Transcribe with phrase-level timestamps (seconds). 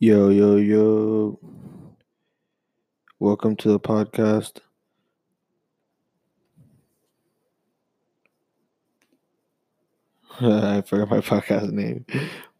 [0.00, 1.40] Yo, yo, yo.
[3.18, 4.58] Welcome to the podcast.
[10.40, 12.06] I forgot my podcast name.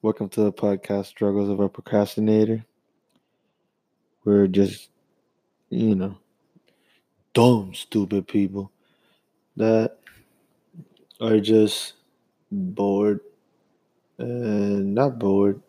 [0.02, 2.64] Welcome to the podcast Struggles of a Procrastinator.
[4.24, 4.90] We're just,
[5.70, 6.18] you know,
[7.34, 8.72] dumb, stupid people
[9.56, 9.98] that
[11.20, 11.94] are just
[12.50, 13.20] bored
[14.18, 15.62] and not bored,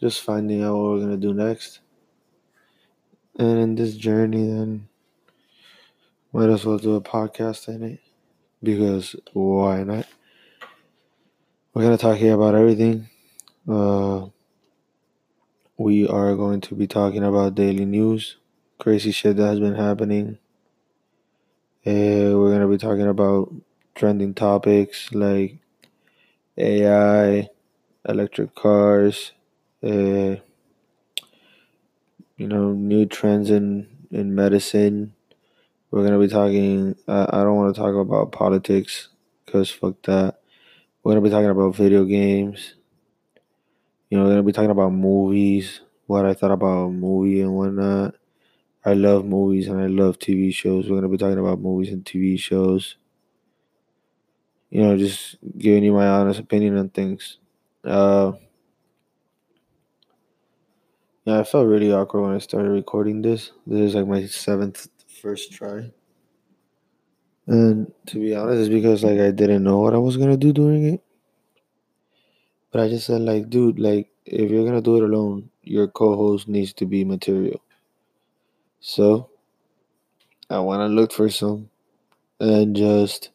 [0.00, 1.80] just finding out what we're going to do next.
[3.38, 4.88] And in this journey, then,
[6.32, 8.00] might as well do a podcast in it
[8.62, 10.06] because why not?
[11.72, 13.08] We're going to talk here about everything.
[13.68, 14.26] Uh,
[15.76, 18.36] we are going to be talking about daily news,
[18.78, 20.38] crazy shit that has been happening.
[21.86, 23.52] Uh, we're going to be talking about
[23.94, 25.58] trending topics like
[26.56, 27.48] AI,
[28.08, 29.32] electric cars,
[29.82, 30.36] uh,
[32.36, 35.14] you know, new trends in, in medicine.
[35.90, 39.08] We're to be talking, I, I don't want to talk about politics
[39.46, 40.40] because fuck that.
[41.02, 42.74] We're to be talking about video games.
[44.10, 47.54] You know, we're to be talking about movies, what I thought about a movie and
[47.54, 48.14] whatnot.
[48.84, 50.90] I love movies and I love TV shows.
[50.90, 52.96] We're to be talking about movies and TV shows.
[54.70, 57.38] You know, just giving you my honest opinion on things.
[57.84, 58.32] Uh,
[61.28, 63.52] yeah, I felt really awkward when I started recording this.
[63.66, 64.88] This is like my seventh
[65.20, 65.90] first try.
[67.46, 70.54] And to be honest, it's because like I didn't know what I was gonna do
[70.54, 71.02] during it.
[72.72, 76.48] But I just said like, dude, like if you're gonna do it alone, your co-host
[76.48, 77.60] needs to be material.
[78.80, 79.28] So
[80.48, 81.68] I went and looked for some,
[82.40, 83.32] and just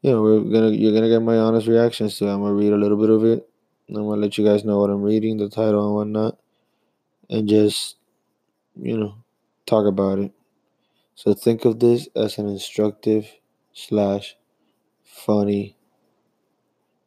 [0.00, 2.26] you know, we're gonna you're gonna get my honest reactions to.
[2.26, 2.32] It.
[2.32, 3.46] I'm gonna read a little bit of it.
[3.90, 6.38] I'm gonna let you guys know what I'm reading, the title and whatnot,
[7.30, 7.96] and just
[8.76, 9.16] you know
[9.66, 10.32] talk about it.
[11.14, 13.28] So think of this as an instructive
[13.74, 14.36] slash
[15.04, 15.76] funny.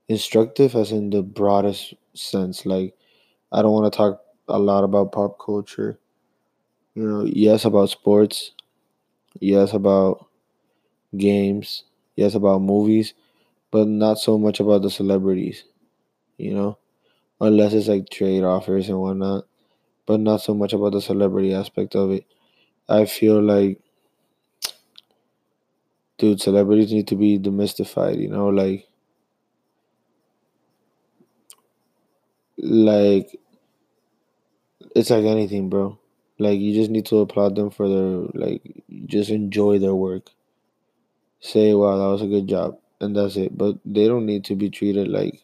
[0.07, 2.65] Instructive as in the broadest sense.
[2.67, 2.95] Like
[3.51, 5.99] I don't want to talk a lot about pop culture.
[6.95, 8.51] You know, yes about sports,
[9.39, 10.27] yes about
[11.17, 11.83] games,
[12.15, 13.13] yes about movies,
[13.71, 15.65] but not so much about the celebrities.
[16.37, 16.77] You know,
[17.41, 19.45] unless it's like trade offers and whatnot,
[20.05, 22.25] but not so much about the celebrity aspect of it.
[22.89, 23.79] I feel like
[26.17, 28.87] dude, celebrities need to be demystified, you know, like
[32.57, 33.35] like
[34.95, 35.97] it's like anything, bro.
[36.39, 40.29] Like you just need to applaud them for their like just enjoy their work.
[41.41, 43.57] Say, wow, that was a good job, and that's it.
[43.57, 45.43] But they don't need to be treated like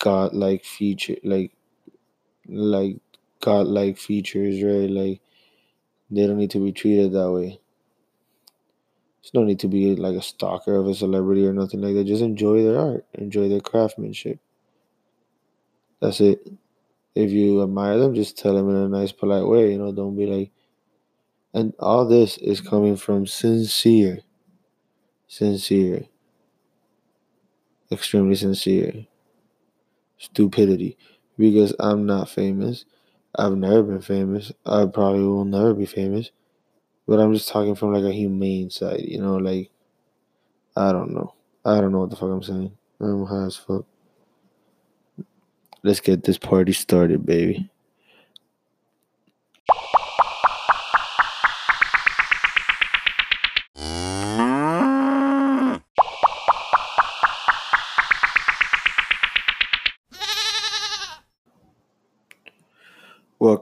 [0.00, 1.52] god like feature like
[2.48, 2.98] like
[3.44, 4.90] god like features, right?
[4.90, 5.20] Like
[6.10, 7.60] they don't need to be treated that way.
[9.20, 12.04] There's no need to be like a stalker of a celebrity or nothing like that.
[12.04, 14.38] Just enjoy their art, enjoy their craftsmanship.
[16.00, 16.46] That's it.
[17.14, 19.72] If you admire them, just tell them in a nice, polite way.
[19.72, 20.52] You know, don't be like.
[21.54, 24.20] And all this is coming from sincere,
[25.28, 26.08] sincere,
[27.90, 29.06] extremely sincere
[30.18, 30.96] stupidity.
[31.38, 32.84] Because I'm not famous.
[33.36, 34.52] I've never been famous.
[34.64, 36.30] I probably will never be famous.
[37.06, 39.70] But I'm just talking from like a humane side, you know, like
[40.76, 41.34] I don't know.
[41.64, 42.72] I don't know what the fuck I'm saying.
[43.00, 43.84] I'm high as fuck.
[45.82, 47.70] Let's get this party started, baby.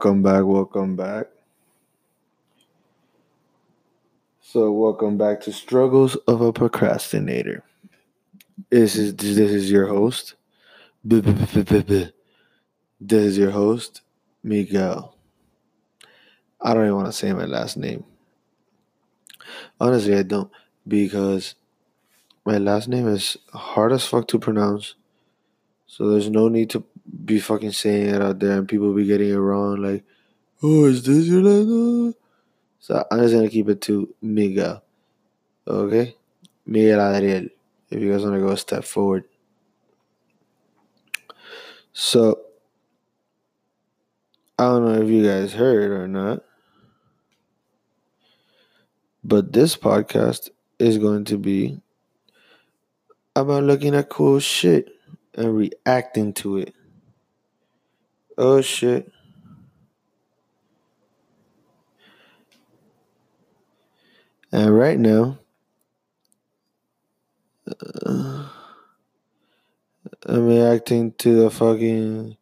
[0.03, 1.27] Welcome back, welcome back.
[4.41, 7.63] So, welcome back to Struggles of a Procrastinator.
[8.69, 10.35] This is this is your host.
[11.05, 11.23] This
[13.09, 14.01] is your host,
[14.43, 15.15] Miguel.
[16.59, 18.03] I don't even want to say my last name.
[19.79, 20.51] Honestly, I don't
[20.85, 21.55] because
[22.45, 24.95] my last name is hard as fuck to pronounce.
[25.87, 26.83] So there's no need to
[27.25, 29.81] be fucking saying it out there and people be getting it wrong.
[29.81, 30.03] Like,
[30.61, 32.17] oh, is this your last?
[32.79, 34.83] So I'm just gonna keep it to Miguel.
[35.67, 36.15] Okay?
[36.65, 37.47] Miguel Adriel.
[37.89, 39.25] If you guys wanna go a step forward.
[41.93, 42.41] So
[44.57, 46.43] I don't know if you guys heard or not.
[49.23, 51.81] But this podcast is going to be
[53.35, 54.89] about looking at cool shit
[55.35, 56.73] and reacting to it.
[58.37, 59.11] Oh shit.
[64.51, 65.39] And right now.
[68.05, 68.49] Uh,
[70.25, 72.37] I'm reacting to the fucking.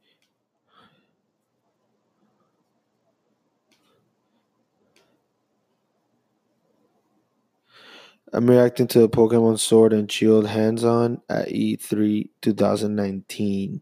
[8.33, 13.81] I'm reacting to the Pokemon Sword and Shield hands on at E3 2019.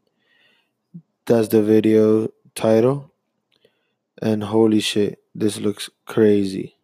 [1.29, 3.13] That's the video title.
[4.19, 6.78] And holy shit, this looks crazy.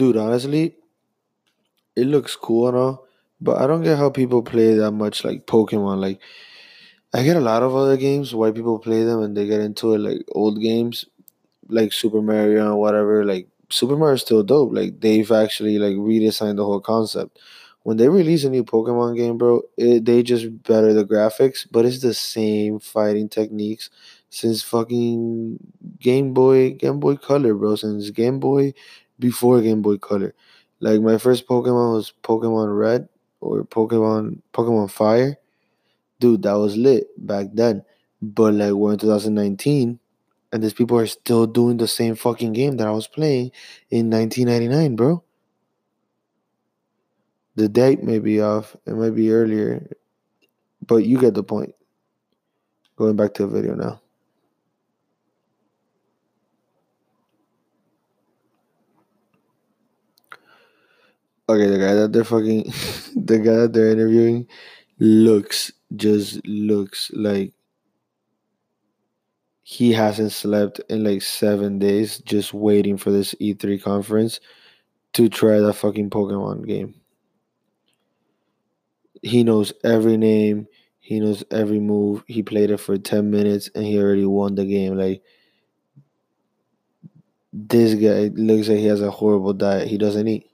[0.00, 0.76] Dude, honestly,
[1.94, 3.06] it looks cool and all,
[3.38, 6.00] but I don't get how people play that much like Pokemon.
[6.00, 6.20] Like,
[7.12, 9.92] I get a lot of other games why people play them and they get into
[9.92, 11.04] it like old games,
[11.68, 13.26] like Super Mario and whatever.
[13.26, 14.72] Like Super Mario is still dope.
[14.72, 17.38] Like they've actually like redesigned the whole concept.
[17.82, 21.84] When they release a new Pokemon game, bro, it, they just better the graphics, but
[21.84, 23.90] it's the same fighting techniques
[24.30, 25.58] since fucking
[25.98, 27.76] Game Boy, Game Boy Color, bro.
[27.76, 28.72] Since Game Boy,
[29.20, 30.34] before Game Boy Color.
[30.80, 33.08] Like my first Pokemon was Pokemon Red
[33.40, 35.36] or Pokemon Pokemon Fire.
[36.18, 37.84] Dude, that was lit back then.
[38.20, 40.00] But like we're in 2019
[40.52, 43.52] and these people are still doing the same fucking game that I was playing
[43.90, 45.22] in 1999, bro.
[47.56, 49.86] The date may be off, it might be earlier,
[50.86, 51.74] but you get the point.
[52.96, 54.00] Going back to the video now.
[61.50, 62.64] Okay, the guy that they're fucking,
[63.16, 64.46] the guy that they're interviewing
[64.98, 67.52] looks, just looks like
[69.62, 74.38] he hasn't slept in like seven days just waiting for this E3 conference
[75.14, 76.94] to try that fucking Pokemon game.
[79.22, 80.66] He knows every name,
[81.00, 82.22] he knows every move.
[82.26, 84.96] He played it for 10 minutes and he already won the game.
[84.98, 85.22] Like,
[87.52, 89.88] this guy looks like he has a horrible diet.
[89.88, 90.49] He doesn't eat.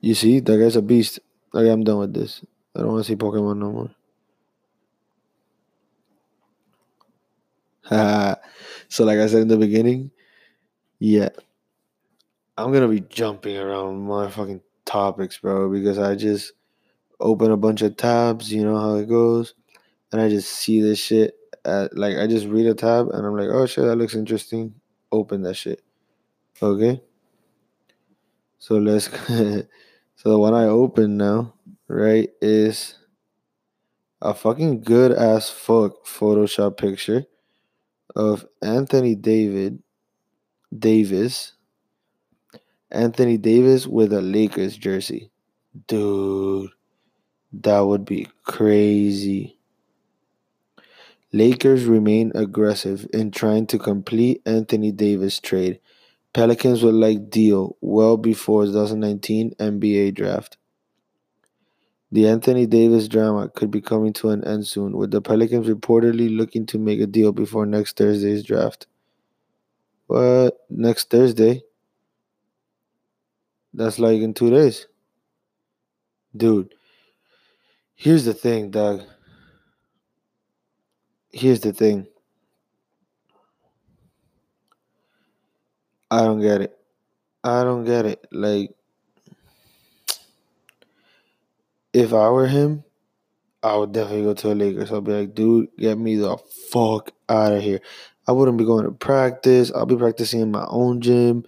[0.00, 1.20] You see, that guy's a beast.
[1.54, 2.44] Okay, I'm done with this.
[2.76, 3.90] I don't want to see Pokemon no more.
[8.88, 10.10] so, like I said in the beginning,
[10.98, 11.30] yeah,
[12.56, 16.52] I'm gonna be jumping around motherfucking topics, bro, because I just
[17.18, 18.52] open a bunch of tabs.
[18.52, 19.54] You know how it goes,
[20.12, 21.34] and I just see this shit.
[21.64, 24.74] At, like I just read a tab, and I'm like, oh shit, that looks interesting.
[25.10, 25.82] Open that shit.
[26.62, 27.00] Okay.
[28.58, 29.08] So let's.
[30.18, 31.54] so the one I open now,
[31.86, 32.96] right, is
[34.20, 37.24] a fucking good ass fuck Photoshop picture
[38.16, 39.80] of Anthony David
[40.76, 41.52] Davis.
[42.90, 45.30] Anthony Davis with a Lakers jersey.
[45.86, 46.70] Dude,
[47.52, 49.56] that would be crazy.
[51.32, 55.78] Lakers remain aggressive in trying to complete Anthony Davis trade.
[56.34, 60.56] Pelicans would like deal well before 2019 NBA draft.
[62.10, 66.34] The Anthony Davis drama could be coming to an end soon, with the Pelicans reportedly
[66.34, 68.86] looking to make a deal before next Thursday's draft.
[70.06, 70.58] What?
[70.70, 71.62] Next Thursday?
[73.74, 74.86] That's like in two days.
[76.36, 76.74] Dude,
[77.94, 79.02] here's the thing, Doug.
[81.30, 82.06] Here's the thing.
[86.10, 86.78] I don't get it.
[87.44, 88.26] I don't get it.
[88.32, 88.74] Like,
[91.92, 92.84] if I were him,
[93.62, 94.92] I would definitely go to the Lakers.
[94.92, 96.38] I'll be like, dude, get me the
[96.70, 97.80] fuck out of here.
[98.26, 99.72] I wouldn't be going to practice.
[99.74, 101.44] I'll be practicing in my own gym.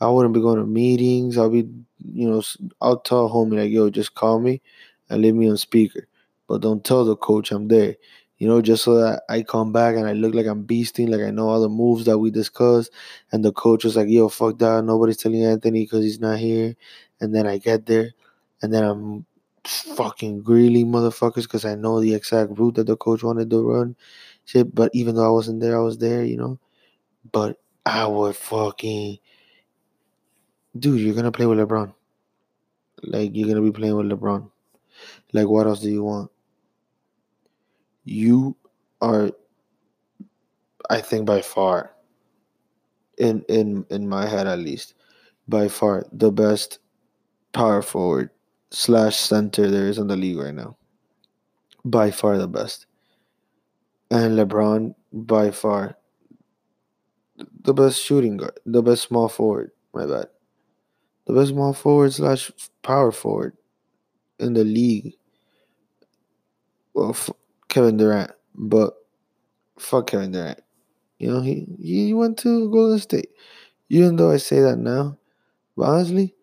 [0.00, 1.38] I wouldn't be going to meetings.
[1.38, 1.68] I'll be,
[2.04, 2.42] you know,
[2.80, 4.60] I'll tell homie like, yo, just call me
[5.08, 6.06] and leave me on speaker.
[6.48, 7.96] But don't tell the coach I'm there.
[8.44, 11.26] You know, just so that I come back and I look like I'm beasting, like
[11.26, 12.90] I know all the moves that we discussed.
[13.32, 14.84] And the coach was like, yo, fuck that.
[14.84, 16.76] Nobody's telling Anthony because he's not here.
[17.22, 18.10] And then I get there
[18.60, 19.24] and then I'm
[19.64, 23.96] fucking greedy motherfuckers because I know the exact route that the coach wanted to run.
[24.44, 26.58] Shit, but even though I wasn't there, I was there, you know.
[27.32, 29.20] But I would fucking
[30.78, 31.94] dude, you're gonna play with LeBron.
[33.04, 34.50] Like you're gonna be playing with LeBron.
[35.32, 36.30] Like what else do you want?
[38.04, 38.56] You
[39.00, 39.30] are
[40.88, 41.94] I think by far
[43.18, 44.94] in in in my head at least,
[45.48, 46.78] by far the best
[47.52, 48.30] power forward
[48.70, 50.76] slash center there is in the league right now.
[51.84, 52.86] By far the best.
[54.10, 55.98] And LeBron by far
[57.62, 59.70] the best shooting guard, the best small forward.
[59.92, 60.26] My bad.
[61.26, 62.50] The best small forward slash
[62.82, 63.56] power forward
[64.38, 65.14] in the league.
[66.94, 67.30] Well, f-
[67.74, 68.94] Kevin Durant, but
[69.80, 70.60] fuck Kevin Durant.
[71.18, 73.30] You know he he went to Golden State.
[73.88, 75.18] Even though I say that now,
[75.76, 76.36] but honestly,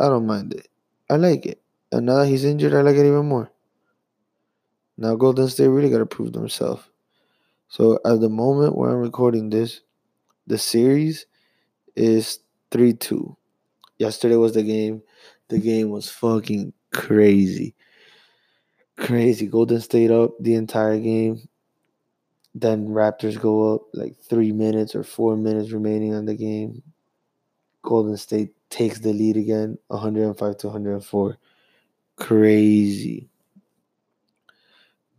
[0.00, 0.66] I don't mind it.
[1.08, 1.62] I like it.
[1.92, 3.52] And now that he's injured, I like it even more.
[4.96, 6.82] Now Golden State really got to prove themselves.
[7.68, 9.82] So at the moment where I'm recording this,
[10.48, 11.26] the series
[11.94, 12.40] is
[12.72, 13.36] 3 2.
[13.98, 15.02] Yesterday was the game.
[15.50, 17.76] The game was fucking crazy.
[18.98, 19.46] Crazy.
[19.46, 21.48] Golden State up the entire game.
[22.54, 26.82] Then Raptors go up like three minutes or four minutes remaining on the game.
[27.82, 31.38] Golden State takes the lead again, 105 to 104.
[32.16, 33.28] Crazy.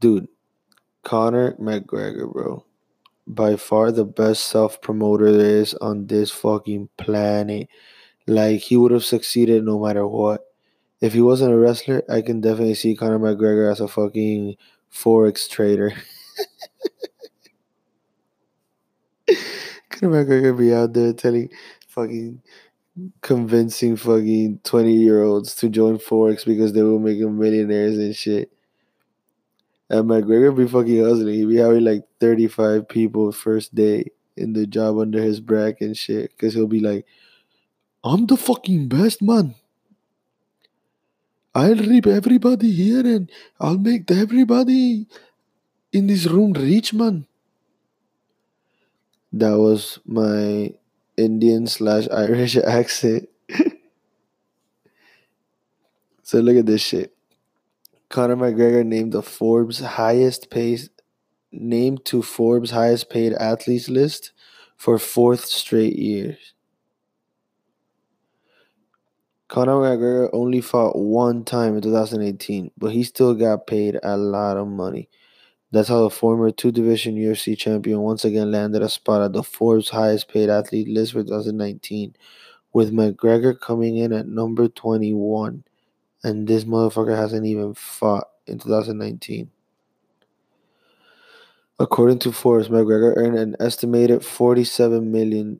[0.01, 0.27] Dude,
[1.03, 2.65] Conor McGregor, bro.
[3.27, 7.69] By far the best self promoter there is on this fucking planet.
[8.27, 10.48] Like, he would have succeeded no matter what.
[11.01, 14.57] If he wasn't a wrestler, I can definitely see Conor McGregor as a fucking
[14.93, 15.93] Forex trader.
[19.89, 21.49] Conor McGregor be out there telling
[21.87, 22.41] fucking
[23.21, 28.15] convincing fucking 20 year olds to join Forex because they will make them millionaires and
[28.15, 28.51] shit.
[29.89, 31.33] And McGregor be fucking hustling.
[31.33, 35.97] He be having like 35 people first day in the job under his bracket and
[35.97, 36.37] shit.
[36.37, 37.05] Cause he'll be like,
[38.03, 39.55] I'm the fucking best man.
[41.59, 45.07] I'll rip everybody here and I'll make everybody
[45.91, 47.27] in this room rich, man.
[49.33, 50.73] That was my
[51.17, 53.27] Indian slash Irish accent.
[56.23, 57.13] so look at this shit.
[58.07, 60.89] Conor McGregor named the Forbes highest paid
[61.51, 64.31] named to Forbes highest paid athletes list
[64.77, 66.53] for fourth straight years.
[69.49, 74.57] Conor McGregor only fought one time in 2018, but he still got paid a lot
[74.57, 75.09] of money.
[75.71, 79.41] That's how the former two division UFC champion once again landed a spot at the
[79.41, 82.15] Forbes highest paid athlete list for 2019,
[82.73, 85.63] with McGregor coming in at number 21.
[86.23, 89.49] And this motherfucker hasn't even fought in 2019.
[91.79, 95.59] According to Forbes, McGregor earned an estimated $47 million.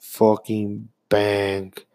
[0.00, 1.86] Fucking bank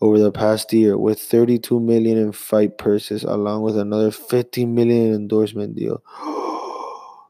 [0.00, 5.14] over the past year with 32 million in fight purses along with another 50 million
[5.14, 6.02] endorsement deal.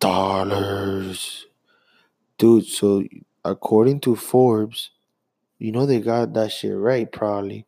[0.00, 1.46] Dollars.
[2.38, 3.02] Dude so
[3.44, 4.90] according to forbes
[5.58, 7.66] you know they got that shit right probably.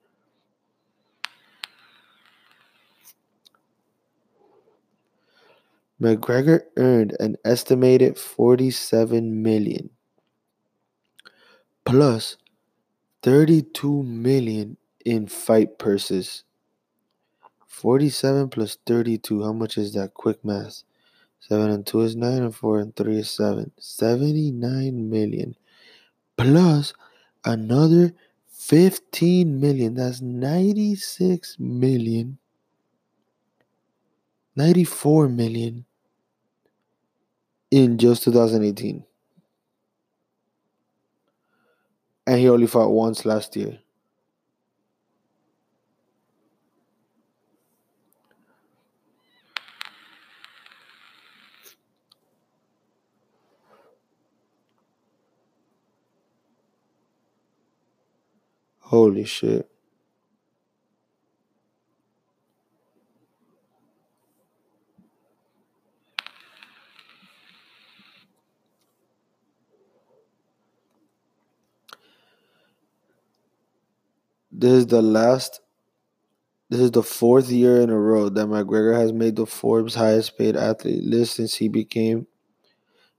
[6.01, 9.91] Mcgregor earned an estimated 47 million
[11.89, 12.37] plus
[13.23, 14.77] 32 million
[15.07, 16.45] in fight purses.
[17.67, 20.13] 47 plus 32, how much is that?
[20.13, 20.83] Quick math.
[21.41, 23.73] 7 and 2 is 9, and 4 and 3 is 7.
[23.79, 25.57] 79 million.
[26.37, 26.93] Plus
[27.47, 28.13] another
[28.51, 29.95] 15 million.
[29.95, 32.37] That's 96 million.
[34.57, 35.87] 94 million
[37.71, 39.08] in just 2018.
[42.29, 43.79] And he only fought once last year.
[58.81, 59.71] Holy shit.
[74.59, 75.61] This is the last
[76.69, 80.37] this is the fourth year in a row that McGregor has made the Forbes highest
[80.37, 82.27] paid athlete list since he became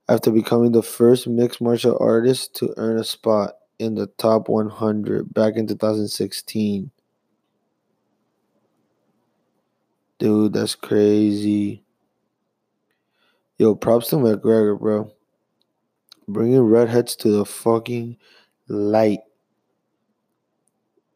[0.10, 5.34] after becoming the first mixed martial artist to earn a spot in the top 100
[5.34, 6.91] back in 2016.
[10.19, 11.86] Dude, that's crazy.
[13.58, 15.13] Yo, props to McGregor, bro.
[16.27, 18.17] Bringing redheads to the fucking
[18.67, 19.19] light.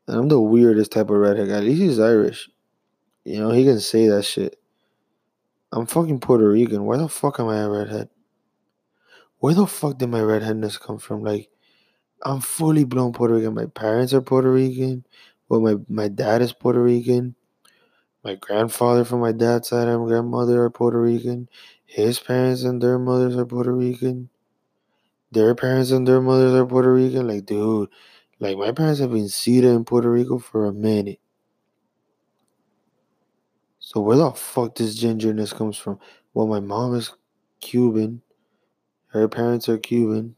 [0.07, 1.57] And I'm the weirdest type of redhead guy.
[1.57, 2.49] At least he's Irish.
[3.23, 4.59] You know, he can say that shit.
[5.71, 6.83] I'm fucking Puerto Rican.
[6.83, 8.09] Why the fuck am I a redhead?
[9.39, 11.23] Where the fuck did my redheadness come from?
[11.23, 11.49] Like,
[12.21, 13.53] I'm fully blown Puerto Rican.
[13.53, 15.05] My parents are Puerto Rican.
[15.49, 17.35] Well, my, my dad is Puerto Rican.
[18.23, 21.49] My grandfather from my dad's side and my grandmother are Puerto Rican.
[21.85, 24.29] His parents and their mothers are Puerto Rican.
[25.31, 27.27] Their parents and their mothers are Puerto Rican.
[27.27, 27.89] Like, dude,
[28.39, 31.19] like my parents have been seated in Puerto Rico for a minute.
[33.79, 35.99] So where the fuck this gingerness comes from?
[36.33, 37.11] Well, my mom is
[37.59, 38.21] Cuban.
[39.07, 40.35] Her parents are Cuban.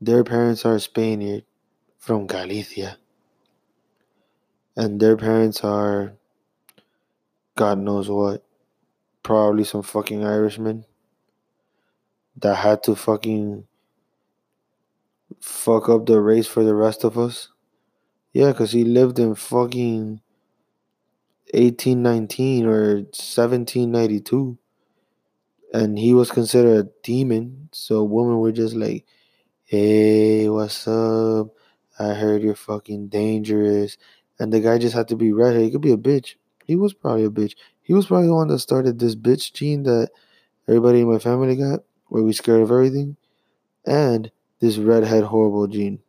[0.00, 1.44] Their parents are Spaniard
[1.98, 2.98] from Galicia.
[4.76, 6.12] And their parents are
[7.56, 8.44] God knows what.
[9.22, 10.86] Probably some fucking Irishman
[12.36, 13.66] that had to fucking
[15.40, 17.48] fuck up the race for the rest of us.
[18.32, 20.20] Yeah, because he lived in fucking
[21.52, 24.58] 1819 or 1792.
[25.72, 27.68] And he was considered a demon.
[27.72, 29.06] So women were just like,
[29.64, 31.48] hey, what's up?
[31.98, 33.96] I heard you're fucking dangerous.
[34.38, 35.62] And the guy just had to be redhead.
[35.62, 36.34] He could be a bitch.
[36.64, 37.54] He was probably a bitch.
[37.82, 40.10] He was probably the one that started this bitch gene that
[40.68, 43.16] everybody in my family got, where we scared of everything.
[43.84, 44.30] And
[44.60, 46.00] this redhead horrible gene.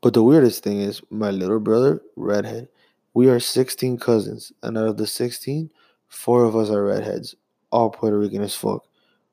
[0.00, 2.68] But the weirdest thing is, my little brother, redhead.
[3.14, 5.70] We are 16 cousins, and out of the 16,
[6.06, 7.34] four of us are redheads,
[7.72, 8.84] all Puerto Rican as fuck.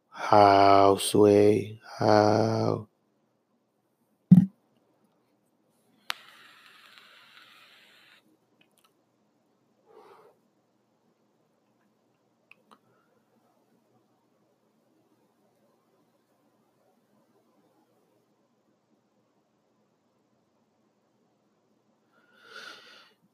[0.09, 1.79] How, Sway?
[1.99, 2.87] How?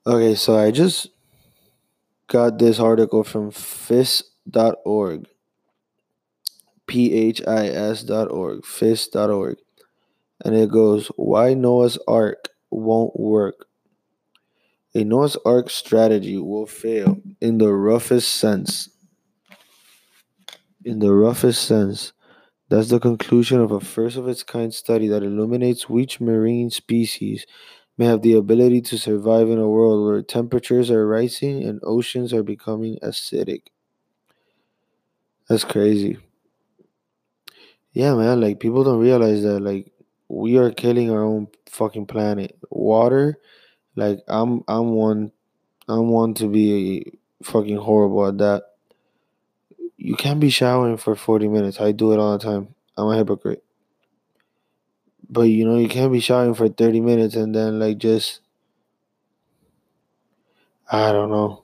[0.05, 1.09] Okay, so I just
[2.27, 5.27] got this article from phis.org.
[6.87, 8.65] P H I S.org.
[8.65, 9.57] Phis.org.
[10.43, 13.67] And it goes, Why Noah's Ark won't work.
[14.95, 18.89] A Noah's Ark strategy will fail in the roughest sense.
[20.83, 22.11] In the roughest sense.
[22.69, 27.45] That's the conclusion of a first of its kind study that illuminates which marine species
[27.97, 32.33] may have the ability to survive in a world where temperatures are rising and oceans
[32.33, 33.63] are becoming acidic.
[35.47, 36.17] That's crazy.
[37.93, 39.91] Yeah, man, like people don't realize that like
[40.29, 42.57] we are killing our own fucking planet.
[42.69, 43.37] Water,
[43.95, 45.31] like I'm I'm one
[45.89, 48.63] I'm one to be fucking horrible at that.
[49.97, 51.79] You can't be showering for 40 minutes.
[51.79, 52.75] I do it all the time.
[52.97, 53.63] I'm a hypocrite.
[55.31, 58.41] But you know, you can't be shouting for 30 minutes and then like just
[60.91, 61.63] I don't know.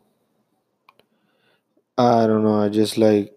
[1.97, 2.59] I don't know.
[2.61, 3.33] I just like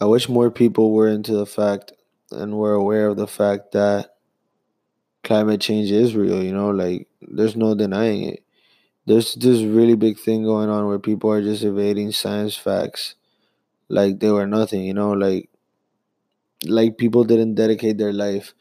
[0.00, 1.92] I wish more people were into the fact
[2.30, 4.16] and were aware of the fact that
[5.24, 8.44] climate change is real, you know, like there's no denying it.
[9.06, 13.16] There's this really big thing going on where people are just evading science facts
[13.88, 15.50] like they were nothing, you know, like
[16.64, 18.54] like people didn't dedicate their life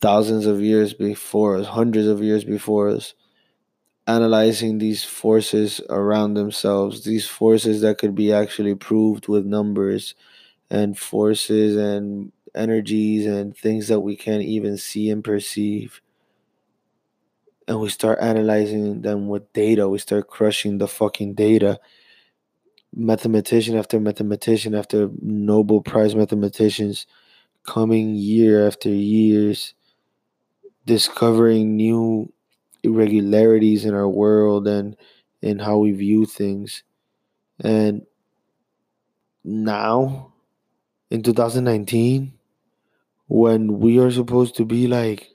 [0.00, 3.14] thousands of years before us, hundreds of years before us,
[4.06, 10.14] analyzing these forces around themselves, these forces that could be actually proved with numbers
[10.70, 16.00] and forces and energies and things that we can't even see and perceive.
[17.68, 19.88] And we start analyzing them with data.
[19.88, 21.78] We start crushing the fucking data
[22.94, 27.06] mathematician after mathematician after Nobel Prize mathematicians
[27.64, 29.74] coming year after years,
[30.86, 32.32] discovering new
[32.82, 34.96] irregularities in our world and
[35.42, 36.82] in how we view things.
[37.62, 38.06] And
[39.44, 40.32] now,
[41.10, 42.32] in 2019,
[43.28, 45.28] when we are supposed to be like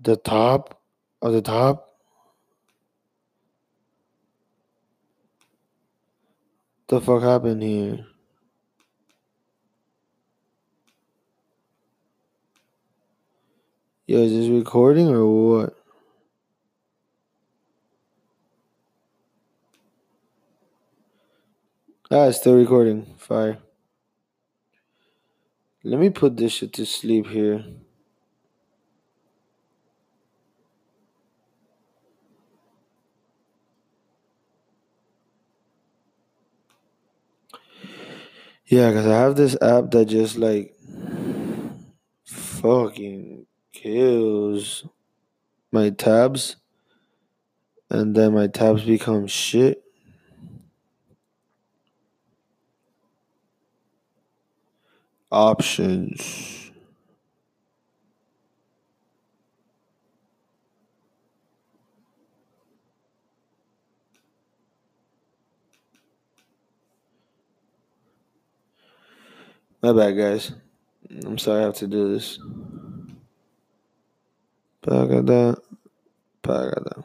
[0.00, 0.80] the top
[1.22, 1.85] of the top,
[6.88, 8.06] the fuck happened here?
[14.06, 15.76] Yo, is this recording or what?
[22.08, 23.16] Ah, it's still recording.
[23.18, 23.58] Fire.
[25.82, 27.64] Let me put this shit to sleep here.
[38.66, 40.74] Yeah, because I have this app that just like
[42.24, 44.84] fucking kills
[45.72, 46.56] my tabs,
[47.90, 49.82] and then my tabs become shit.
[55.30, 56.65] Options.
[69.82, 70.52] My bad, guys.
[71.26, 72.38] I'm sorry I have to do this.
[74.82, 75.56] Pagada.
[76.42, 77.02] Pagada.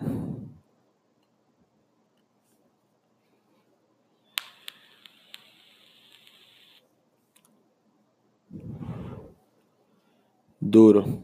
[10.70, 11.24] Duro.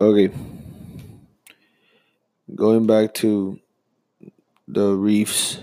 [0.00, 0.30] Okay.
[2.52, 3.60] Going back to
[4.66, 5.60] the reefs.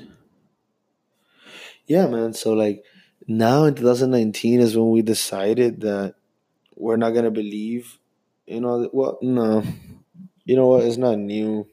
[1.86, 2.34] Yeah, man.
[2.34, 2.86] So like
[3.28, 6.16] now in 2019 is when we decided that
[6.76, 8.00] we're not gonna believe
[8.66, 8.82] all.
[8.82, 9.64] The, well, no.
[10.46, 10.86] You know what?
[10.86, 11.68] It's not new.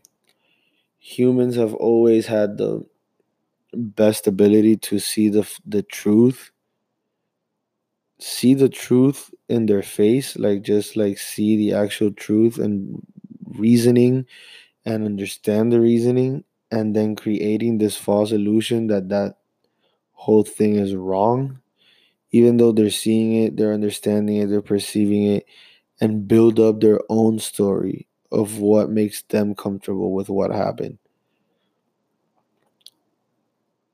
[0.98, 2.84] Humans have always had the
[3.74, 6.50] best ability to see the the truth
[8.18, 13.02] see the truth in their face like just like see the actual truth and
[13.56, 14.26] reasoning
[14.84, 19.36] and understand the reasoning and then creating this false illusion that that
[20.24, 21.60] whole thing is wrong
[22.32, 25.46] even though they're seeing it they're understanding it they're perceiving it
[26.00, 30.98] and build up their own story of what makes them comfortable with what happened.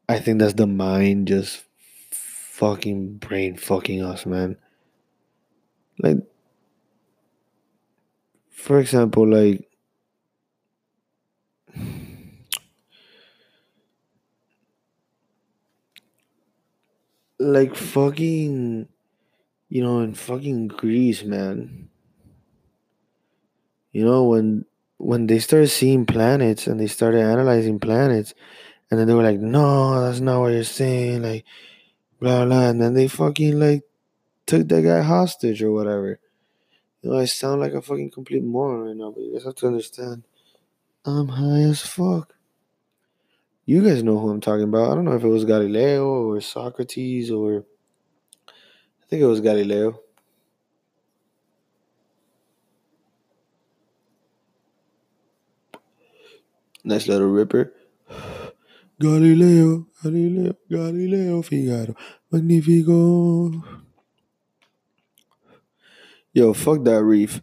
[0.08, 1.62] I think that's the mind just
[2.10, 4.56] fucking brain fucking us man.
[5.98, 6.18] Like
[8.50, 9.66] for example like
[17.40, 18.86] like fucking
[19.68, 21.88] you know in fucking greece man.
[23.92, 24.66] You know when
[24.98, 28.34] when they started seeing planets and they started analyzing planets
[28.90, 31.44] and then they were like no that's not what you're saying like
[32.20, 33.82] blah blah and then they fucking like
[34.46, 36.20] took that guy hostage or whatever.
[37.02, 39.54] You know i sound like a fucking complete moron right now but you guys have
[39.56, 40.24] to understand
[41.06, 42.34] i'm high as fuck
[43.70, 46.40] you guys know who i'm talking about i don't know if it was galileo or
[46.40, 47.64] socrates or
[49.02, 49.98] i think it was galileo
[56.84, 57.72] Nice little ripper.
[59.00, 61.94] Galileo, Galileo, Galileo Figaro,
[62.30, 63.50] Magnifico.
[66.32, 67.40] Yo, fuck that reef.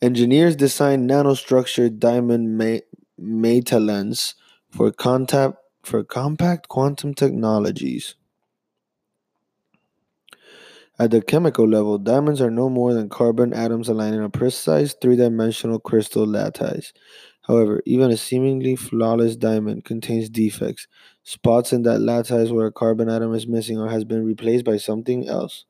[0.00, 2.84] Engineers design nanostructured diamond ma-
[3.18, 4.34] meta lens
[4.70, 8.14] for contact for compact quantum technologies.
[11.00, 14.94] At the chemical level, diamonds are no more than carbon atoms aligned in a precise
[14.94, 16.92] three-dimensional crystal lattice.
[17.42, 20.86] However, even a seemingly flawless diamond contains defects,
[21.24, 24.76] spots in that lattice where a carbon atom is missing or has been replaced by
[24.76, 25.64] something else.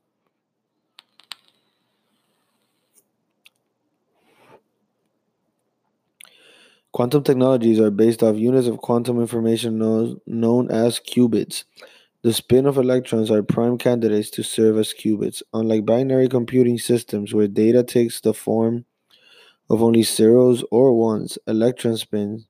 [6.92, 11.64] Quantum technologies are based off units of quantum information known, as qubits.
[12.22, 15.42] The spin of electrons are prime candidates to serve as qubits.
[15.54, 18.84] Unlike binary computing systems where data takes the form
[19.70, 22.46] of only zeros or ones, electron spins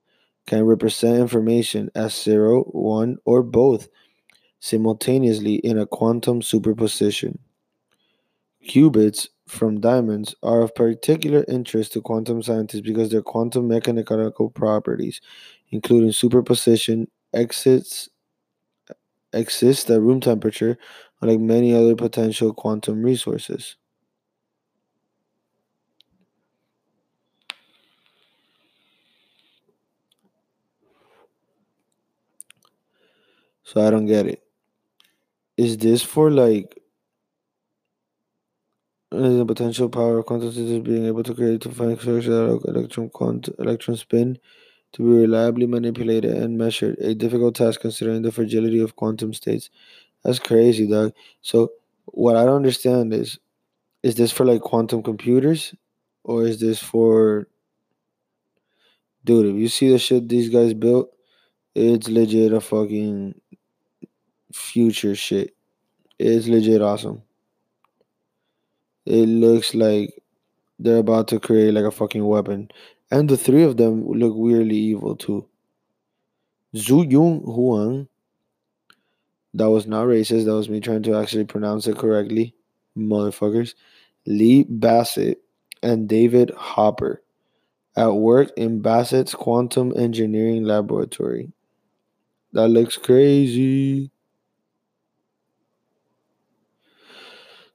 [0.47, 3.89] can represent information as zero, one, or both
[4.59, 7.39] simultaneously in a quantum superposition.
[8.67, 15.21] Qubits from diamonds are of particular interest to quantum scientists because their quantum mechanical properties,
[15.71, 18.09] including superposition, exits
[19.33, 20.79] exist at room temperature,
[21.21, 23.75] unlike many other potential quantum resources.
[33.63, 34.43] So I don't get it.
[35.57, 36.80] Is this for like
[39.11, 43.55] the potential power of quantum systems being able to create defined structures that electron quantum
[43.59, 44.39] electron spin
[44.93, 49.71] to be reliably manipulated and measured, a difficult task considering the fragility of quantum states.
[50.25, 51.15] That's crazy, dog.
[51.43, 51.73] So
[52.07, 53.39] what I don't understand is
[54.03, 55.75] is this for like quantum computers
[56.25, 57.49] or is this for
[59.25, 61.11] dude, if you see the shit these guys built,
[61.75, 63.35] it's legit a fucking
[64.53, 65.55] future shit.
[66.19, 67.23] It's legit awesome.
[69.07, 70.23] It looks like
[70.79, 72.71] they're about to create like a fucking weapon.
[73.11, 75.47] And the three of them look weirdly evil too.
[76.75, 78.09] Zhu Yung Huang,
[79.55, 80.45] that was not racist.
[80.45, 82.55] That was me trying to actually pronounce it correctly,
[82.97, 83.75] motherfuckers.
[84.27, 85.43] Lee Bassett
[85.83, 87.23] and David Hopper
[87.97, 91.53] at work in Bassett's quantum engineering laboratory.
[92.53, 94.11] That looks crazy.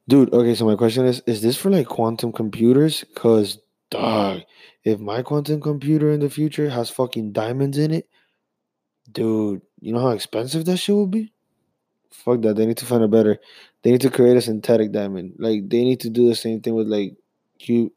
[0.08, 3.04] Dude, okay, so my question is is this for like quantum computers?
[3.16, 4.42] Cause dog,
[4.84, 8.08] if my quantum computer in the future has fucking diamonds in it,
[9.12, 11.32] dude, you know how expensive that shit will be?
[12.12, 12.56] Fuck that.
[12.58, 13.40] They need to find a better.
[13.84, 15.36] They need to create a synthetic diamond.
[15.40, 17.16] Like they need to do the same thing with like
[17.66, 17.92] cu-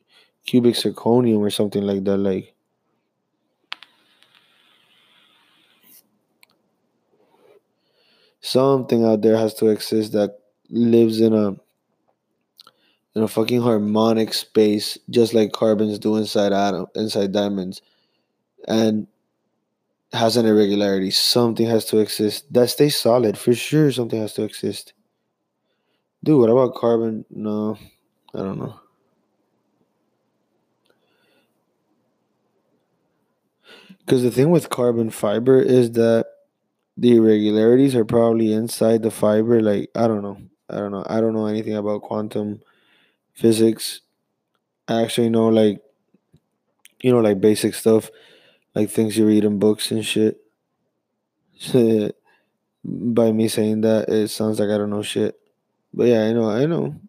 [0.46, 2.18] cubic zirconium or something like that.
[2.18, 2.54] Like
[8.40, 10.38] something out there has to exist that
[10.70, 11.56] lives in a
[13.18, 17.82] in a fucking harmonic space, just like carbons do inside atom inside diamonds,
[18.68, 19.08] and
[20.12, 21.10] has an irregularity.
[21.10, 23.90] Something has to exist that stays solid for sure.
[23.90, 24.92] Something has to exist.
[26.22, 27.24] Dude, what about carbon?
[27.28, 27.76] No,
[28.34, 28.78] I don't know.
[33.98, 36.26] Because the thing with carbon fiber is that
[36.96, 39.60] the irregularities are probably inside the fiber.
[39.60, 40.38] Like, I don't know.
[40.70, 41.04] I don't know.
[41.08, 42.60] I don't know anything about quantum
[43.38, 44.00] physics.
[44.88, 45.80] I actually know, like,
[47.02, 48.10] you know, like basic stuff,
[48.74, 50.40] like things you read in books and shit.
[52.84, 55.38] By me saying that, it sounds like I don't know shit.
[55.94, 56.50] But yeah, I know.
[56.50, 57.00] I know.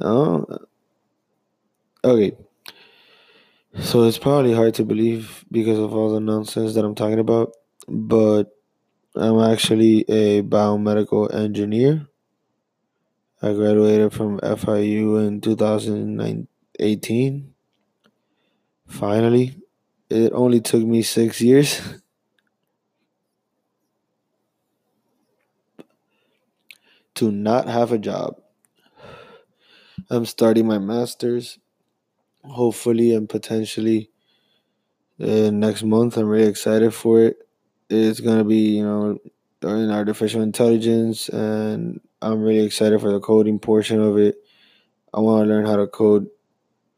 [0.00, 0.46] Oh,
[2.04, 2.36] okay.
[3.80, 7.52] So it's probably hard to believe because of all the nonsense that I'm talking about,
[7.88, 8.44] but
[9.16, 12.08] I'm actually a biomedical engineer.
[13.46, 17.54] I graduated from FIU in 2018.
[18.88, 19.56] Finally,
[20.10, 21.80] it only took me six years.
[27.14, 28.36] to not have a job.
[30.10, 31.58] I'm starting my master's,
[32.44, 34.10] hopefully and potentially
[35.20, 36.16] uh, next month.
[36.16, 37.36] I'm really excited for it.
[37.88, 39.18] It's gonna be, you know,
[39.62, 44.36] in artificial intelligence, and I'm really excited for the coding portion of it.
[45.14, 46.28] I want to learn how to code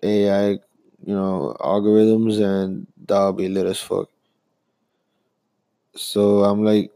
[0.02, 0.60] AI, you
[1.06, 4.10] know, algorithms, and that'll be lit as fuck.
[5.96, 6.90] So I'm like,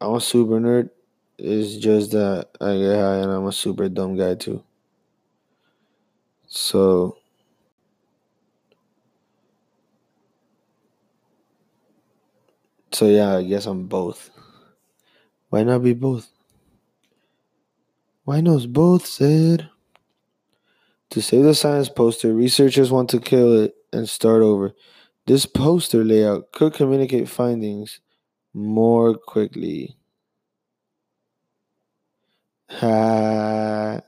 [0.00, 0.90] I'm a super nerd.
[1.38, 4.62] It's just that I get high and I'm a super dumb guy too.
[6.48, 7.16] So
[12.92, 14.30] So yeah, I guess I'm both.
[15.50, 16.28] Why not be both?
[18.30, 19.70] Why not both, said?
[21.10, 24.72] To save the science poster, researchers want to kill it and start over.
[25.26, 27.98] This poster layout could communicate findings
[28.54, 29.96] more quickly.
[32.68, 34.00] Ha.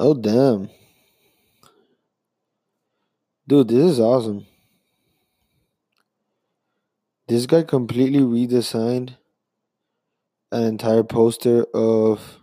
[0.00, 0.70] Oh damn.
[3.48, 4.46] Dude, this is awesome.
[7.26, 9.16] This guy completely redesigned
[10.52, 12.38] an entire poster of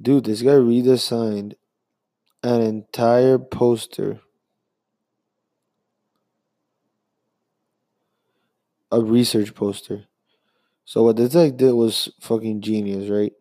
[0.00, 1.54] Dude, this guy redesigned
[2.42, 4.20] an entire poster
[8.90, 10.06] a research poster.
[10.84, 13.32] So what this guy did was fucking genius, right?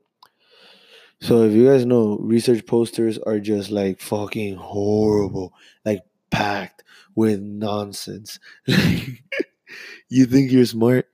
[1.22, 5.54] So if you guys know, research posters are just like fucking horrible,
[5.86, 6.02] like
[6.32, 6.84] packed
[7.16, 8.40] with nonsense.
[8.68, 9.18] you
[10.10, 11.08] you think you're smart,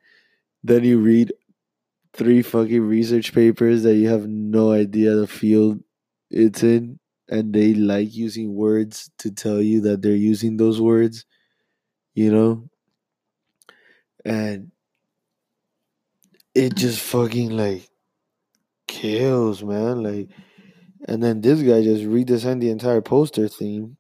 [0.64, 1.34] then you read
[2.14, 5.82] three fucking research papers that you have no idea the field
[6.32, 11.26] it's in, and they like using words to tell you that they're using those words,
[12.16, 12.70] you know?
[14.26, 14.72] And
[16.56, 17.90] it just fucking like
[18.88, 20.04] kills, man.
[20.04, 20.30] Like,
[21.08, 23.98] and then this guy just redesigned the entire poster theme,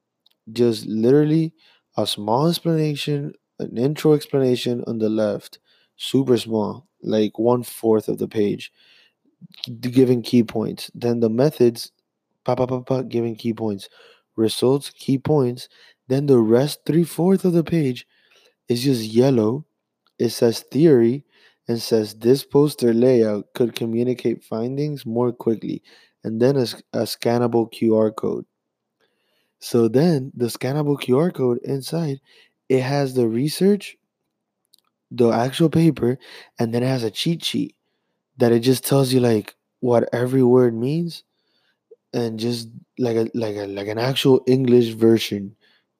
[0.51, 1.53] just literally
[1.97, 5.59] a small explanation, an intro explanation on the left,
[5.97, 8.71] super small, like one fourth of the page,
[9.79, 10.91] giving key points.
[10.93, 11.91] Then the methods,
[12.45, 13.89] pa pa pa pa, giving key points,
[14.35, 15.69] results, key points.
[16.07, 18.07] Then the rest, three fourths of the page,
[18.67, 19.65] is just yellow.
[20.17, 21.25] It says theory
[21.69, 25.83] and says this poster layout could communicate findings more quickly,
[26.25, 28.45] and then a, a scannable QR code.
[29.59, 32.19] So then the scannable QR code inside,
[32.69, 33.97] it has the research,
[35.11, 36.17] the actual paper,
[36.59, 37.75] and then it has a cheat sheet
[38.37, 41.23] that it just tells you like what every word means
[42.13, 45.55] and just like a like a like an actual English version,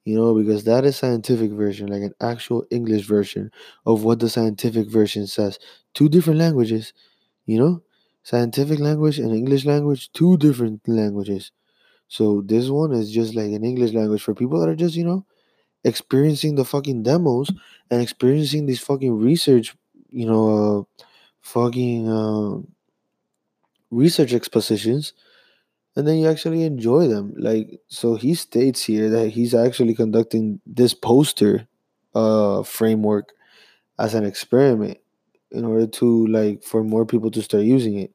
[0.05, 3.51] you know, because that is scientific version, like an actual English version
[3.85, 5.59] of what the scientific version says.
[5.93, 6.93] Two different languages,
[7.45, 7.83] you know?
[8.23, 11.51] Scientific language and English language, two different languages.
[12.07, 15.05] So this one is just like an English language for people that are just, you
[15.05, 15.25] know,
[15.83, 17.49] experiencing the fucking demos
[17.91, 19.75] and experiencing these fucking research,
[20.09, 21.03] you know, uh,
[21.41, 22.59] fucking uh,
[23.91, 25.13] research expositions,
[25.99, 27.33] and then you actually enjoy them.
[27.37, 31.67] Like, so he states here that he's actually conducting this poster
[32.15, 33.33] uh, framework
[33.99, 34.97] as an experiment
[35.51, 38.13] in order to like for more people to start using it.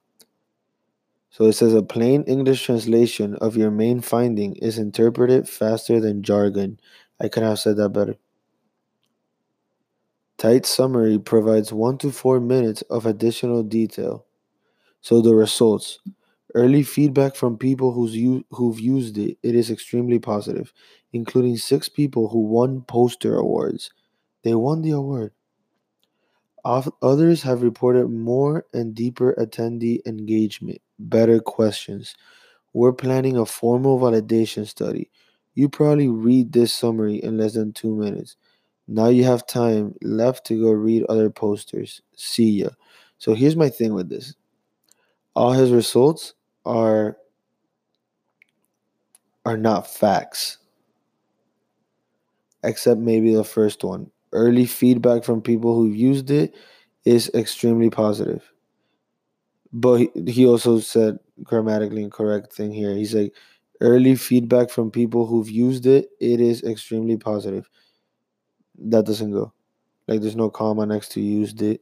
[1.29, 6.23] So it says a plain English translation of your main finding is interpreted faster than
[6.23, 6.81] jargon.
[7.21, 8.17] I could have said that better.
[10.39, 14.25] Tight summary provides one to four minutes of additional detail.
[15.03, 15.99] So the results.
[16.55, 20.73] Early feedback from people who's u- who've used it, it is extremely positive,
[21.13, 23.91] including six people who won poster awards.
[24.43, 25.33] They won the award.
[26.65, 32.15] Others have reported more and deeper attendee engagement, better questions.
[32.75, 35.11] We're planning a formal validation study.
[35.55, 38.37] You probably read this summary in less than two minutes.
[38.89, 42.03] Now you have time left to go read other posters.
[42.17, 42.71] See ya.
[43.19, 44.35] So here's my thing with this.
[45.37, 46.35] All his results
[46.65, 47.17] are
[49.47, 50.59] are not facts.
[52.65, 54.11] Except maybe the first one.
[54.33, 56.55] Early feedback from people who used it
[57.05, 58.51] is extremely positive.
[59.73, 62.95] But he, he also said grammatically incorrect thing here.
[62.95, 63.35] He's like
[63.81, 67.69] early feedback from people who've used it, it is extremely positive
[68.79, 69.53] that doesn't go.
[70.09, 71.81] Like there's no comma next to used it.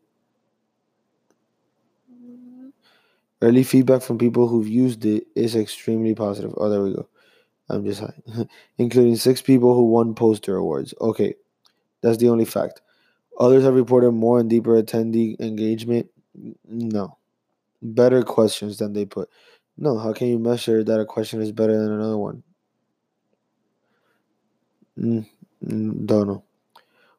[3.43, 6.55] Early feedback from people who've used it is extremely positive.
[6.59, 7.09] Oh, there we go.
[7.71, 8.23] I'm just high.
[8.79, 10.95] including six people who won poster awards.
[11.01, 11.35] Okay,
[12.03, 12.83] that's the only fact.
[13.41, 16.09] Others have reported more and deeper attendee engagement.
[16.69, 17.19] No,
[17.83, 19.31] better questions than they put.
[19.79, 22.43] No, how can you measure that a question is better than another one?
[24.99, 25.27] Mm,
[26.07, 26.45] don't know.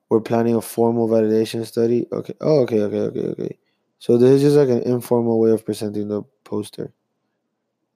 [0.09, 2.07] We're planning a formal validation study.
[2.11, 2.33] Okay.
[2.41, 3.59] Oh, okay, okay, okay, okay.
[4.03, 6.91] So this is just like an informal way of presenting the poster.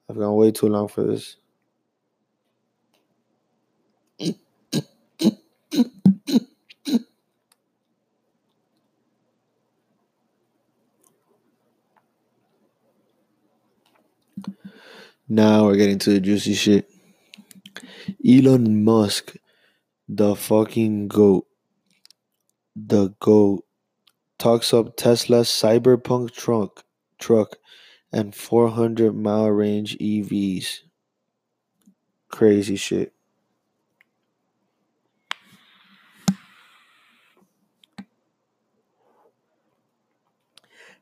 [0.10, 1.36] I've gone way too long for this.
[15.28, 16.90] Now we're getting to the juicy shit.
[18.26, 19.36] Elon Musk,
[20.08, 21.48] the fucking goat,
[22.78, 23.67] the GOAT
[24.38, 26.84] talks up Tesla's Cyberpunk truck,
[27.18, 27.58] truck
[28.12, 30.82] and 400 mile range EVs.
[32.30, 33.14] Crazy shit.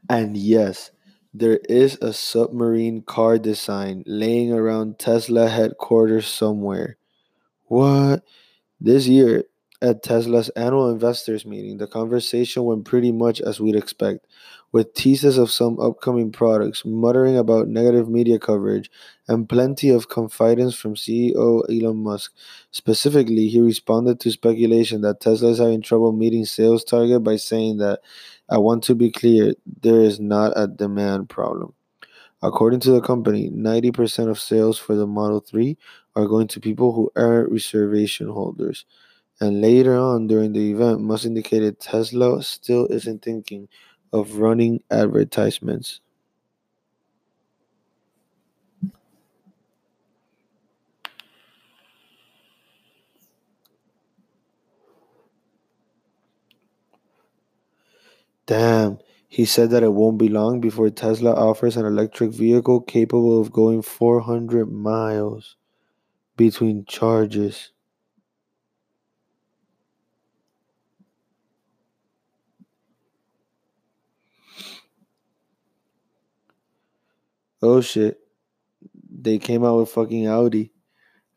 [0.09, 0.91] And yes,
[1.33, 6.97] there is a submarine car design laying around Tesla headquarters somewhere.
[7.65, 8.23] What?
[8.79, 9.45] This year,
[9.81, 14.25] at Tesla's annual investors meeting, the conversation went pretty much as we'd expect,
[14.71, 18.89] with teases of some upcoming products, muttering about negative media coverage,
[19.27, 22.33] and plenty of confidence from CEO Elon Musk.
[22.71, 27.77] Specifically, he responded to speculation that Tesla is having trouble meeting sales target by saying
[27.77, 27.99] that
[28.49, 31.73] I want to be clear, there is not a demand problem.
[32.41, 35.77] According to the company, 90% of sales for the Model 3
[36.15, 38.85] are going to people who aren't reservation holders.
[39.39, 43.69] And later on during the event, Musk indicated Tesla still isn't thinking
[44.11, 46.01] of running advertisements.
[58.47, 63.39] Damn, he said that it won't be long before Tesla offers an electric vehicle capable
[63.39, 65.57] of going 400 miles
[66.37, 67.71] between charges.
[77.65, 78.19] Oh shit.
[79.09, 80.71] They came out with fucking Audi.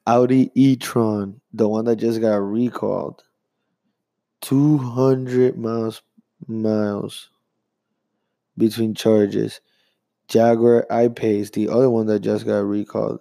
[0.07, 3.23] Audi e-tron, the one that just got recalled.
[4.43, 6.03] 200 miles
[6.47, 7.31] miles
[8.59, 9.63] between charges.
[10.29, 13.21] Jaguar I-Pace, the other one that just got recalled.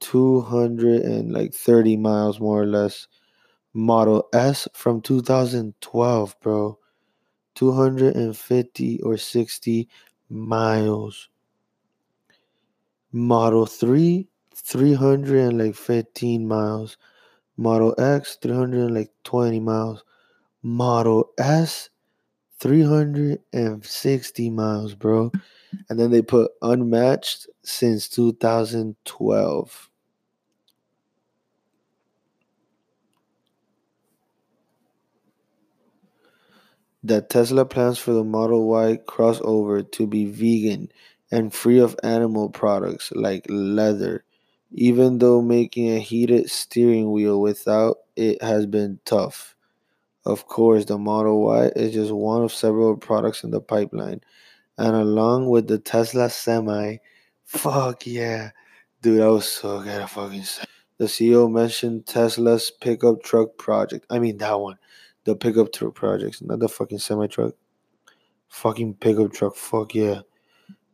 [0.00, 3.08] 200 and like 30 miles more or less.
[3.72, 6.78] Model S from 2012, bro.
[7.54, 9.88] 250 or 60
[10.28, 11.30] miles.
[13.16, 16.96] Model 3, 300 and like 15 miles.
[17.56, 20.02] Model X, 300 and like 20 miles.
[20.64, 21.90] Model S,
[22.58, 25.30] 360 miles, bro.
[25.88, 29.90] And then they put unmatched since 2012.
[37.04, 40.88] That Tesla plans for the Model Y crossover to be vegan
[41.34, 44.24] and free of animal products like leather,
[44.70, 49.56] even though making a heated steering wheel without it has been tough.
[50.24, 54.20] Of course, the Model Y is just one of several products in the pipeline.
[54.78, 56.98] And along with the Tesla Semi,
[57.44, 58.52] fuck yeah.
[59.02, 60.64] Dude, I was so good at fucking say.
[60.98, 64.06] The CEO mentioned Tesla's pickup truck project.
[64.08, 64.78] I mean, that one.
[65.24, 67.54] The pickup truck projects, not the fucking semi truck.
[68.50, 69.56] Fucking pickup truck.
[69.56, 70.20] Fuck yeah.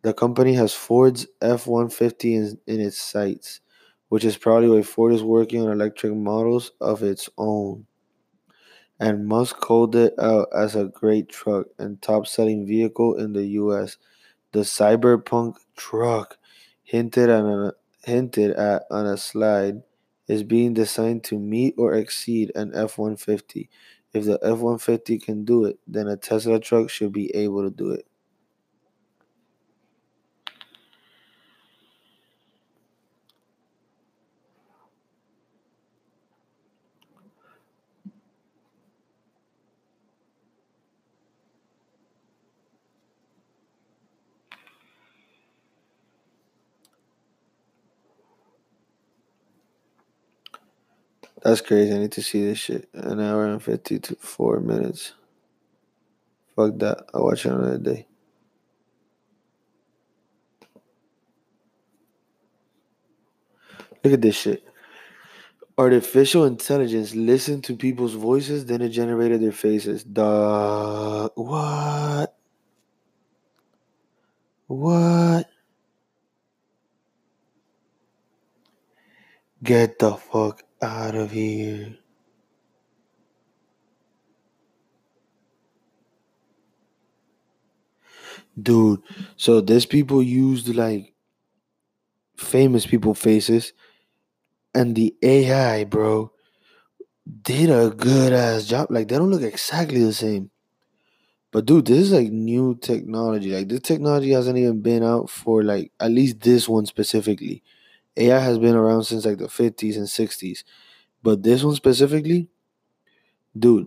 [0.02, 3.60] The company has Ford's F 150 in, in its sights,
[4.08, 7.86] which is probably why Ford is working on electric models of its own.
[8.98, 13.44] And Musk called it out as a great truck and top selling vehicle in the
[13.60, 13.98] US.
[14.52, 16.38] The Cyberpunk truck,
[16.82, 17.74] hinted at,
[18.04, 19.82] hinted at on a slide,
[20.28, 23.68] is being designed to meet or exceed an F 150.
[24.14, 27.70] If the F 150 can do it, then a Tesla truck should be able to
[27.70, 28.06] do it.
[51.42, 51.94] That's crazy.
[51.94, 52.88] I need to see this shit.
[52.92, 55.14] An hour and 54 minutes.
[56.54, 57.06] Fuck that.
[57.14, 58.06] I'll watch it another day.
[64.04, 64.66] Look at this shit.
[65.78, 70.04] Artificial intelligence listened to people's voices, then it generated their faces.
[70.04, 71.30] Duh.
[71.34, 72.36] What?
[74.66, 75.46] What?
[79.62, 81.96] Get the fuck out of here.
[88.60, 89.02] Dude,
[89.36, 91.14] so this people used like
[92.36, 93.72] famous people faces
[94.74, 96.32] and the AI, bro,
[97.42, 98.86] did a good ass job.
[98.90, 100.50] Like they don't look exactly the same.
[101.52, 103.50] But dude, this is like new technology.
[103.52, 107.62] Like this technology hasn't even been out for like at least this one specifically.
[108.20, 110.64] AI has been around since like the 50s and 60s.
[111.22, 112.48] But this one specifically,
[113.58, 113.86] dude,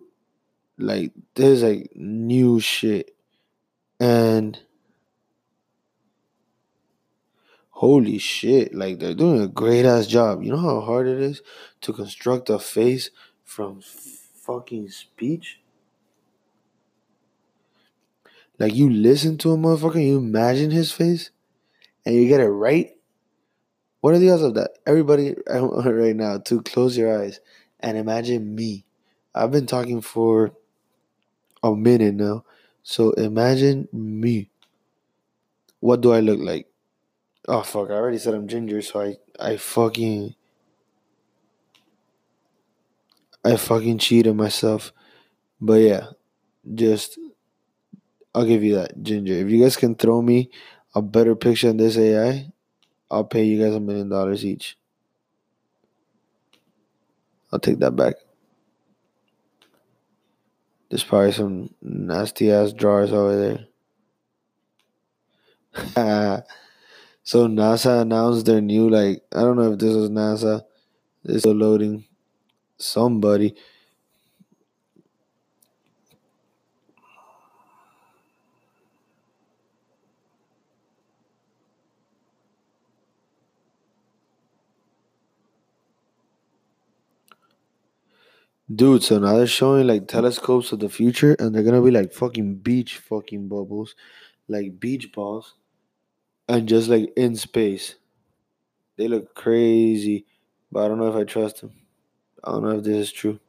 [0.77, 3.15] like this is like new shit.
[3.99, 4.59] And
[7.71, 10.43] holy shit, like they're doing a great ass job.
[10.43, 11.41] You know how hard it is
[11.81, 13.09] to construct a face
[13.43, 15.59] from fucking speech?
[18.59, 21.31] Like you listen to a motherfucker, you imagine his face,
[22.05, 22.91] and you get it right.
[24.03, 24.71] What are the odds of that?
[24.85, 27.39] Everybody right now, to close your eyes
[27.79, 28.83] and imagine me.
[29.33, 30.51] I've been talking for
[31.63, 32.43] a minute now.
[32.83, 34.49] So imagine me.
[35.79, 36.67] What do I look like?
[37.47, 40.35] Oh fuck, I already said I'm ginger, so I I fucking
[43.45, 44.91] I fucking cheated myself.
[45.61, 46.07] But yeah,
[46.75, 47.19] just
[48.35, 49.33] I'll give you that ginger.
[49.33, 50.49] If you guys can throw me
[50.95, 52.51] a better picture than this AI,
[53.13, 54.77] I'll pay you guys a million dollars each.
[57.51, 58.15] I'll take that back.
[60.89, 63.67] There's probably some nasty ass drawers over
[65.75, 66.43] there.
[67.23, 70.63] so NASA announced their new like I don't know if this was NASA.
[71.23, 72.05] They're still loading
[72.77, 73.55] somebody.
[88.73, 90.07] Dude, so now they're showing like mm.
[90.07, 93.95] telescopes of the future and they're gonna be like fucking beach fucking bubbles,
[94.47, 95.55] like beach balls,
[96.47, 97.95] and just like in space.
[98.97, 100.25] They look crazy,
[100.71, 101.73] but I don't know if I trust them.
[102.43, 103.39] I don't know if this is true.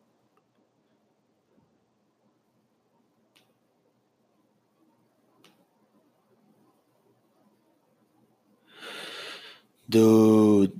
[9.89, 10.73] Dude,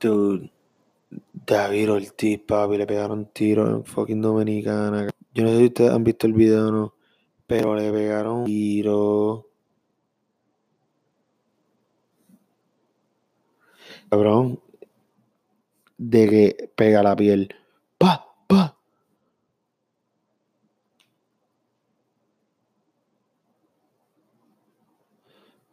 [0.00, 0.50] dude,
[1.46, 5.08] David Ortiz, papi, le pegaron tiro en fucking Dominicana.
[5.34, 6.94] Yo no sé si ustedes han visto el video o no,
[7.46, 9.46] pero le pegaron tiro.
[14.08, 14.60] Cabrón,
[15.98, 17.54] de que pega la piel.
[17.98, 18.76] Pa, pa.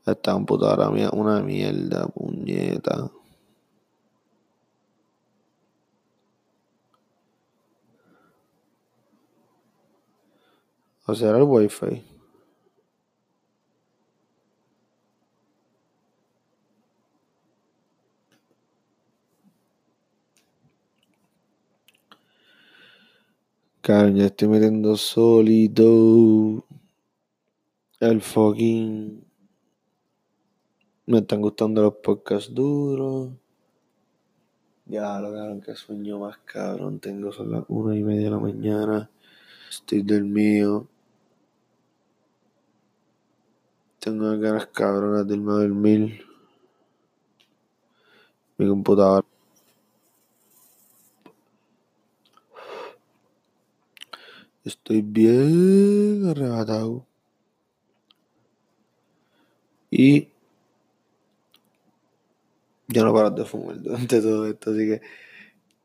[0.05, 3.11] Esta computadora mía, una mierda, puñeta.
[11.11, 12.05] O sea, era el wifi.
[23.81, 26.63] Cabrón, ya estoy metiendo sólido.
[27.99, 29.25] El fucking.
[31.07, 33.31] Me están gustando los podcasts duros.
[34.85, 37.01] Ya, lo cabrón, que sueño más cabrón.
[37.01, 39.11] Tengo son las una y media de la mañana.
[39.69, 40.90] Estoy dormido.
[44.01, 46.21] Tengo unas ganas cabronas de irme a.
[48.57, 49.27] Mi computadora.
[54.65, 57.05] Estoy bien arrebatado.
[59.91, 60.29] Y
[62.87, 65.01] ya no paro de fumar durante todo esto, así que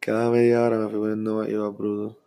[0.00, 2.25] cada media hora me fui poniendo más iba bruto.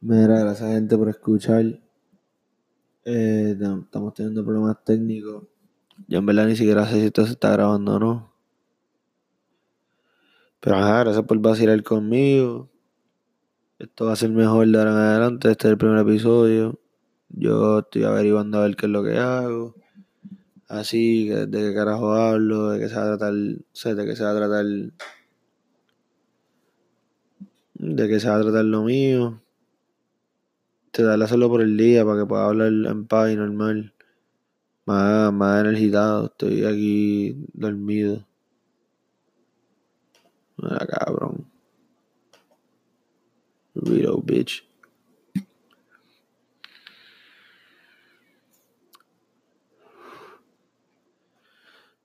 [0.00, 1.64] Mira, gracias gente por escuchar.
[3.04, 5.44] Eh, estamos teniendo problemas técnicos.
[6.06, 8.32] Yo en verdad ni siquiera sé si esto se está grabando o no.
[10.60, 12.70] Pero ajá, gracias por vacilar conmigo.
[13.80, 15.50] Esto va a ser mejor de ahora en adelante.
[15.50, 16.78] Este es el primer episodio.
[17.30, 19.74] Yo estoy averiguando a ver qué es lo que hago.
[20.68, 23.34] Así, de qué carajo hablo, de qué se va a tratar,
[23.72, 24.64] sé, de qué se va a tratar,
[27.74, 29.40] de qué se va a tratar lo mío.
[30.90, 33.94] Tratar de hacerlo por el día para que pueda hablar en paz y normal.
[34.86, 36.26] Más, más energizado.
[36.26, 38.26] Estoy aquí dormido.
[40.56, 41.46] Mira, cabrón.
[43.74, 44.68] Real bitch.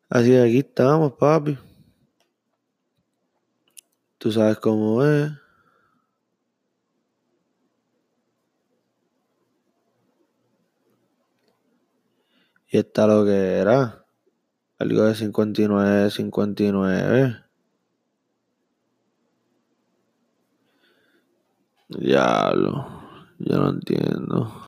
[0.09, 1.57] Así que aquí estamos, papi.
[4.19, 5.42] Tú sabes cómo es.
[12.73, 14.03] Y está lo que era.
[14.79, 17.37] Algo de 59, 59.
[21.89, 22.87] Diablo.
[23.37, 24.65] Yo no entiendo.